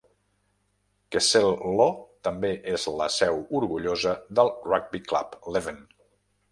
[1.15, 1.87] Kessel-Lo
[2.29, 5.85] també és la seu orgullosa del Rugby Club Leuven.